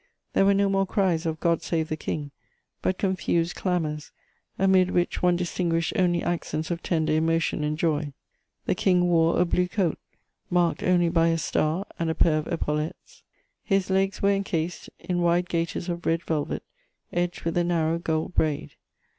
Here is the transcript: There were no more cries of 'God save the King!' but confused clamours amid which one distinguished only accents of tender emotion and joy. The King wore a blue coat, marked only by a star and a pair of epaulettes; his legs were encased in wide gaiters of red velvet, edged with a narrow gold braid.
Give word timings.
There 0.33 0.45
were 0.45 0.55
no 0.55 0.67
more 0.67 0.87
cries 0.87 1.27
of 1.27 1.39
'God 1.39 1.61
save 1.61 1.89
the 1.89 1.95
King!' 1.95 2.31
but 2.81 2.97
confused 2.97 3.53
clamours 3.55 4.11
amid 4.57 4.89
which 4.89 5.21
one 5.21 5.35
distinguished 5.35 5.93
only 5.95 6.23
accents 6.23 6.71
of 6.71 6.81
tender 6.81 7.13
emotion 7.13 7.63
and 7.63 7.77
joy. 7.77 8.11
The 8.65 8.73
King 8.73 9.09
wore 9.09 9.39
a 9.39 9.45
blue 9.45 9.67
coat, 9.67 9.99
marked 10.49 10.81
only 10.81 11.09
by 11.09 11.27
a 11.27 11.37
star 11.37 11.85
and 11.99 12.09
a 12.09 12.15
pair 12.15 12.39
of 12.39 12.47
epaulettes; 12.47 13.21
his 13.63 13.91
legs 13.91 14.23
were 14.23 14.31
encased 14.31 14.89
in 14.97 15.21
wide 15.21 15.47
gaiters 15.49 15.87
of 15.87 16.07
red 16.07 16.23
velvet, 16.23 16.63
edged 17.13 17.43
with 17.43 17.55
a 17.55 17.63
narrow 17.63 17.99
gold 17.99 18.33
braid. 18.33 18.71